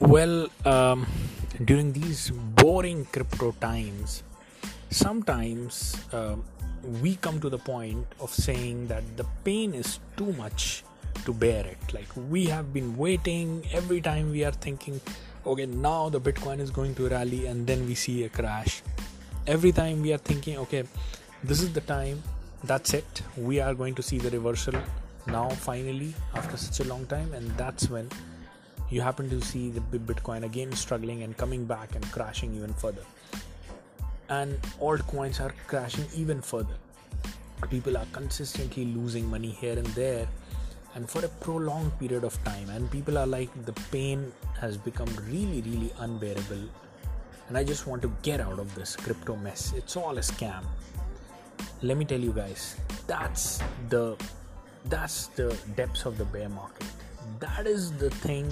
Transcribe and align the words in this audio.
Well, 0.00 0.48
um, 0.64 1.06
during 1.64 1.92
these 1.92 2.30
boring 2.30 3.06
crypto 3.12 3.52
times, 3.60 4.24
sometimes 4.90 5.96
uh, 6.12 6.36
we 7.00 7.14
come 7.16 7.40
to 7.40 7.48
the 7.48 7.58
point 7.58 8.04
of 8.18 8.30
saying 8.30 8.88
that 8.88 9.04
the 9.16 9.24
pain 9.44 9.72
is 9.72 10.00
too 10.16 10.32
much 10.32 10.82
to 11.24 11.32
bear 11.32 11.64
it. 11.64 11.94
Like 11.94 12.08
we 12.28 12.46
have 12.46 12.72
been 12.72 12.96
waiting 12.96 13.64
every 13.72 14.00
time 14.00 14.32
we 14.32 14.44
are 14.44 14.50
thinking, 14.50 15.00
okay, 15.46 15.66
now 15.66 16.08
the 16.08 16.20
Bitcoin 16.20 16.58
is 16.58 16.70
going 16.70 16.96
to 16.96 17.08
rally, 17.08 17.46
and 17.46 17.64
then 17.64 17.86
we 17.86 17.94
see 17.94 18.24
a 18.24 18.28
crash. 18.28 18.82
Every 19.46 19.70
time 19.70 20.02
we 20.02 20.12
are 20.12 20.18
thinking, 20.18 20.58
okay, 20.58 20.84
this 21.44 21.62
is 21.62 21.72
the 21.72 21.82
time, 21.82 22.20
that's 22.64 22.94
it, 22.94 23.22
we 23.36 23.60
are 23.60 23.74
going 23.74 23.94
to 23.94 24.02
see 24.02 24.18
the 24.18 24.30
reversal 24.30 24.74
now, 25.26 25.48
finally, 25.50 26.14
after 26.34 26.56
such 26.56 26.84
a 26.84 26.88
long 26.88 27.06
time, 27.06 27.32
and 27.32 27.48
that's 27.56 27.88
when 27.88 28.10
you 28.90 29.00
happen 29.00 29.28
to 29.30 29.40
see 29.40 29.70
the 29.70 29.80
Bitcoin 29.80 30.44
again 30.44 30.72
struggling 30.72 31.22
and 31.22 31.36
coming 31.36 31.64
back 31.64 31.94
and 31.94 32.04
crashing 32.12 32.54
even 32.54 32.72
further. 32.74 33.02
And 34.28 34.60
altcoins 34.80 35.40
are 35.40 35.54
crashing 35.66 36.06
even 36.14 36.40
further. 36.40 36.76
People 37.70 37.96
are 37.96 38.06
consistently 38.12 38.84
losing 38.84 39.26
money 39.26 39.50
here 39.50 39.78
and 39.78 39.86
there 39.88 40.28
and 40.94 41.08
for 41.08 41.24
a 41.24 41.28
prolonged 41.28 41.98
period 41.98 42.24
of 42.24 42.42
time. 42.44 42.68
And 42.70 42.90
people 42.90 43.18
are 43.18 43.26
like, 43.26 43.50
the 43.64 43.72
pain 43.90 44.32
has 44.60 44.76
become 44.76 45.08
really, 45.28 45.62
really 45.62 45.92
unbearable. 45.98 46.68
And 47.48 47.58
I 47.58 47.64
just 47.64 47.86
want 47.86 48.02
to 48.02 48.12
get 48.22 48.40
out 48.40 48.58
of 48.58 48.74
this 48.74 48.96
crypto 48.96 49.36
mess. 49.36 49.72
It's 49.76 49.96
all 49.96 50.16
a 50.18 50.20
scam. 50.20 50.64
Let 51.82 51.96
me 51.96 52.04
tell 52.04 52.20
you 52.20 52.32
guys, 52.32 52.76
that's 53.06 53.60
the 53.88 54.16
that's 54.86 55.28
the 55.28 55.56
depths 55.76 56.04
of 56.04 56.18
the 56.18 56.26
bear 56.26 56.48
market 56.50 56.86
that 57.40 57.66
is 57.66 57.92
the 57.92 58.10
thing 58.10 58.50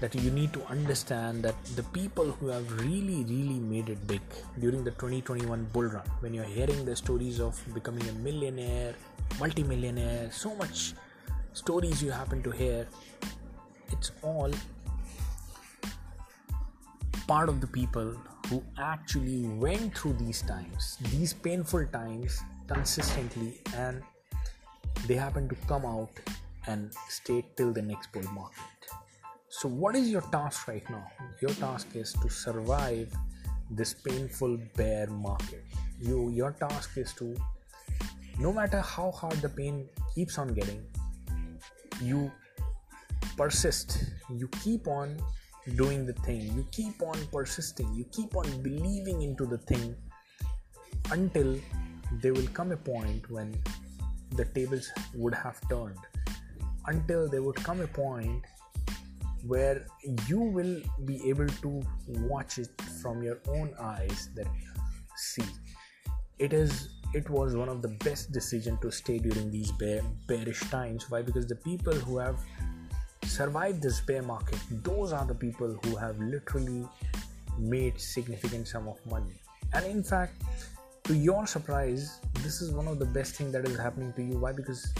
that 0.00 0.14
you 0.14 0.30
need 0.30 0.52
to 0.52 0.62
understand 0.64 1.42
that 1.42 1.54
the 1.76 1.82
people 1.98 2.30
who 2.30 2.48
have 2.48 2.72
really 2.80 3.24
really 3.24 3.58
made 3.72 3.88
it 3.88 4.06
big 4.06 4.20
during 4.58 4.82
the 4.82 4.90
2021 4.92 5.64
bull 5.72 5.84
run 5.84 6.08
when 6.20 6.34
you're 6.34 6.52
hearing 6.58 6.84
the 6.84 6.96
stories 6.96 7.40
of 7.40 7.60
becoming 7.74 8.08
a 8.08 8.12
millionaire 8.12 8.94
multimillionaire 9.38 10.30
so 10.30 10.54
much 10.54 10.94
stories 11.52 12.02
you 12.02 12.10
happen 12.10 12.42
to 12.42 12.50
hear 12.50 12.86
it's 13.92 14.12
all 14.22 14.50
part 17.26 17.48
of 17.48 17.60
the 17.60 17.66
people 17.66 18.14
who 18.48 18.62
actually 18.78 19.42
went 19.66 19.96
through 19.96 20.14
these 20.14 20.42
times 20.42 20.96
these 21.10 21.32
painful 21.32 21.86
times 21.86 22.40
consistently 22.66 23.60
and 23.76 24.02
they 25.06 25.14
happen 25.14 25.48
to 25.48 25.54
come 25.66 25.84
out 25.84 26.10
and 26.66 26.92
stay 27.08 27.44
till 27.56 27.72
the 27.72 27.82
next 27.82 28.12
bull 28.12 28.22
market. 28.32 28.79
So, 29.52 29.68
what 29.68 29.96
is 29.96 30.08
your 30.08 30.20
task 30.30 30.68
right 30.68 30.88
now? 30.88 31.10
Your 31.40 31.50
task 31.50 31.96
is 31.96 32.12
to 32.22 32.28
survive 32.30 33.12
this 33.68 33.92
painful 33.94 34.56
bear 34.76 35.08
market. 35.08 35.64
You, 36.00 36.30
your 36.30 36.52
task 36.52 36.96
is 36.96 37.12
to, 37.14 37.34
no 38.38 38.52
matter 38.52 38.80
how 38.80 39.10
hard 39.10 39.42
the 39.42 39.48
pain 39.48 39.88
keeps 40.14 40.38
on 40.38 40.54
getting, 40.54 40.84
you 42.00 42.30
persist. 43.36 44.04
You 44.30 44.46
keep 44.62 44.86
on 44.86 45.16
doing 45.74 46.06
the 46.06 46.12
thing. 46.12 46.42
You 46.54 46.64
keep 46.70 47.02
on 47.02 47.18
persisting. 47.32 47.92
You 47.92 48.04
keep 48.12 48.36
on 48.36 48.46
believing 48.62 49.22
into 49.22 49.46
the 49.46 49.58
thing 49.58 49.96
until 51.10 51.58
there 52.22 52.34
will 52.34 52.48
come 52.54 52.70
a 52.70 52.76
point 52.76 53.28
when 53.28 53.60
the 54.36 54.44
tables 54.44 54.90
would 55.16 55.34
have 55.34 55.60
turned 55.68 55.98
until 56.86 57.28
there 57.28 57.42
would 57.42 57.56
come 57.56 57.80
a 57.80 57.86
point 57.86 58.44
where 59.46 59.86
you 60.26 60.40
will 60.40 60.80
be 61.04 61.28
able 61.28 61.46
to 61.46 61.82
watch 62.06 62.58
it 62.58 62.68
from 63.02 63.22
your 63.22 63.38
own 63.48 63.74
eyes 63.78 64.30
that 64.34 64.46
see 65.16 65.44
it 66.38 66.52
is 66.52 66.88
it 67.12 67.28
was 67.28 67.54
one 67.54 67.68
of 67.68 67.82
the 67.82 67.88
best 68.04 68.32
decision 68.32 68.78
to 68.78 68.90
stay 68.90 69.18
during 69.18 69.50
these 69.50 69.72
bear, 69.72 70.00
bearish 70.28 70.60
times. 70.70 71.10
Why? 71.10 71.22
Because 71.22 71.46
the 71.46 71.56
people 71.56 71.92
who 71.92 72.18
have 72.18 72.38
survived 73.24 73.82
this 73.82 74.00
bear 74.00 74.22
market 74.22 74.58
those 74.70 75.12
are 75.12 75.24
the 75.24 75.34
people 75.34 75.78
who 75.84 75.96
have 75.96 76.18
literally 76.18 76.88
made 77.58 78.00
significant 78.00 78.66
sum 78.66 78.88
of 78.88 79.04
money. 79.06 79.40
And 79.72 79.84
in 79.86 80.02
fact 80.02 80.42
to 81.04 81.14
your 81.14 81.46
surprise 81.46 82.20
this 82.42 82.60
is 82.60 82.70
one 82.72 82.88
of 82.88 82.98
the 82.98 83.04
best 83.04 83.34
thing 83.34 83.52
that 83.52 83.68
is 83.68 83.78
happening 83.78 84.12
to 84.14 84.22
you. 84.22 84.38
Why? 84.38 84.52
Because 84.52 84.92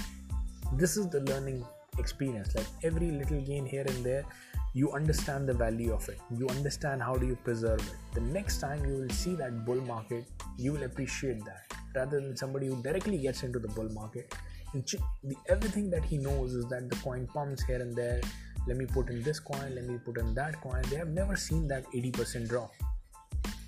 this 0.75 0.97
is 0.97 1.09
the 1.09 1.21
learning 1.21 1.65
experience. 2.01 2.55
Like 2.55 2.67
every 2.83 3.11
little 3.11 3.41
gain 3.41 3.67
here 3.67 3.85
and 3.87 4.05
there 4.05 4.25
you 4.73 4.93
understand 4.93 5.49
the 5.49 5.55
value 5.55 5.93
of 5.93 6.09
it. 6.09 6.19
You 6.37 6.49
understand 6.49 7.03
how 7.03 7.17
do 7.17 7.27
you 7.27 7.37
preserve 7.37 7.81
it. 7.81 8.15
The 8.15 8.21
next 8.21 8.59
time 8.61 8.85
you 8.85 8.95
will 8.99 9.11
see 9.11 9.35
that 9.37 9.65
bull 9.65 9.81
market 9.83 10.25
you 10.59 10.73
will 10.73 10.83
appreciate 10.83 11.45
that. 11.45 11.79
Rather 11.95 12.21
than 12.21 12.37
somebody 12.37 12.67
who 12.67 12.83
directly 12.83 13.19
gets 13.19 13.43
into 13.43 13.59
the 13.59 13.69
bull 13.69 13.89
market 13.91 14.35
the, 14.73 15.37
everything 15.49 15.91
that 15.91 16.05
he 16.05 16.17
knows 16.17 16.55
is 16.55 16.65
that 16.67 16.89
the 16.89 16.97
coin 16.97 17.27
pumps 17.27 17.63
here 17.65 17.81
and 17.81 17.97
there. 17.97 18.21
Let 18.69 18.77
me 18.77 18.87
put 18.87 19.09
in 19.09 19.23
this 19.23 19.41
coin 19.41 19.75
let 19.75 19.85
me 19.85 19.99
put 20.05 20.19
in 20.19 20.35
that 20.35 20.61
coin. 20.61 20.83
They 20.91 20.97
have 20.97 21.09
never 21.09 21.37
seen 21.37 21.67
that 21.69 21.85
80% 21.93 22.49
drop 22.49 22.73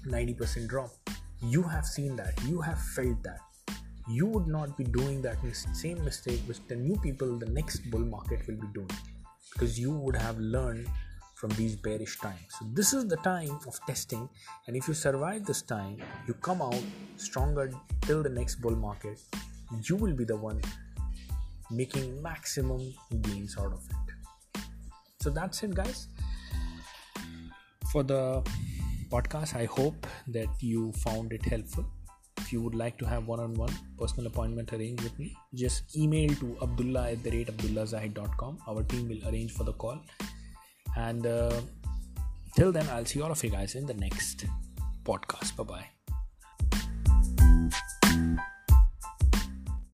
90% 0.06 0.68
drop. 0.68 0.90
You 1.42 1.62
have 1.62 1.86
seen 1.86 2.16
that. 2.16 2.34
You 2.46 2.60
have 2.60 2.80
felt 2.80 3.22
that 3.22 3.40
you 4.08 4.26
would 4.26 4.46
not 4.46 4.76
be 4.76 4.84
doing 4.84 5.22
that 5.22 5.36
same 5.72 6.04
mistake 6.04 6.40
which 6.46 6.58
the 6.68 6.76
new 6.76 6.96
people 6.96 7.38
the 7.38 7.46
next 7.46 7.90
bull 7.90 8.00
market 8.00 8.40
will 8.46 8.56
be 8.56 8.66
doing. 8.74 8.90
Because 9.52 9.78
you 9.78 9.92
would 9.92 10.16
have 10.16 10.38
learned 10.38 10.88
from 11.34 11.50
these 11.50 11.76
bearish 11.76 12.18
times. 12.20 12.46
So 12.58 12.66
this 12.72 12.92
is 12.92 13.08
the 13.08 13.16
time 13.18 13.58
of 13.66 13.78
testing. 13.86 14.28
And 14.66 14.76
if 14.76 14.88
you 14.88 14.94
survive 14.94 15.44
this 15.44 15.62
time 15.62 15.98
you 16.26 16.34
come 16.34 16.62
out 16.62 16.82
stronger 17.16 17.70
till 18.02 18.22
the 18.22 18.30
next 18.30 18.56
bull 18.56 18.76
market 18.76 19.20
you 19.84 19.96
will 19.96 20.12
be 20.12 20.24
the 20.24 20.36
one 20.36 20.60
making 21.70 22.20
maximum 22.22 22.92
gains 23.22 23.56
out 23.58 23.72
of 23.72 23.84
it. 23.90 24.62
So 25.20 25.30
that's 25.30 25.62
it 25.62 25.74
guys. 25.74 26.08
For 27.90 28.02
the 28.02 28.42
podcast 29.12 29.54
i 29.54 29.66
hope 29.66 30.06
that 30.26 30.48
you 30.60 30.90
found 30.92 31.34
it 31.34 31.44
helpful 31.44 31.84
you 32.52 32.60
would 32.60 32.74
like 32.74 32.98
to 32.98 33.06
have 33.06 33.26
one-on-one 33.26 33.72
personal 33.98 34.26
appointment 34.26 34.72
arranged 34.72 35.02
with 35.02 35.18
me 35.18 35.34
just 35.54 35.96
email 35.96 36.34
to 36.42 36.56
abdullah 36.62 37.10
at 37.12 37.22
the 37.22 37.30
rate 37.30 37.48
abdullahzahid.com 37.56 38.58
our 38.68 38.82
team 38.84 39.08
will 39.08 39.28
arrange 39.28 39.52
for 39.52 39.64
the 39.64 39.72
call. 39.72 39.98
And 40.96 41.26
uh, 41.26 41.60
till 42.56 42.72
then 42.72 42.86
i'll 42.90 43.04
see 43.04 43.22
all 43.22 43.30
of 43.30 43.42
you 43.42 43.50
guys 43.50 43.74
in 43.74 43.86
the 43.86 43.94
next 43.94 44.46
podcast. 45.04 45.56
Bye 45.56 45.64
bye 45.64 46.01